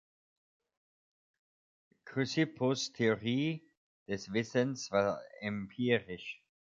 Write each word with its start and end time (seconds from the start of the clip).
Chrysippus' 2.05 2.89
Theorie 2.91 3.61
des 4.07 4.31
Wissens 4.33 4.89
war 4.89 5.21
empirisch. 5.41 6.41